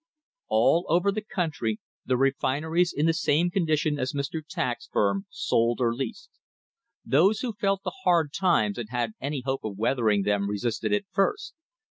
[0.29, 4.41] '* All over the country the refineries in the same condition as Mr.
[4.49, 6.39] Tack's firm sold or leased.
[7.05, 11.03] Those who felt the hard times and had any hope of weathering them resisted at
[11.11, 11.53] first.